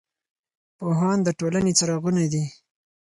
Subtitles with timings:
[0.77, 2.43] پوهان د ټولنې څراغونه دي.